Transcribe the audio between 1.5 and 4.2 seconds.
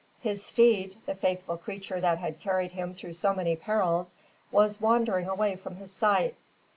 creature that had carried him through so many perils,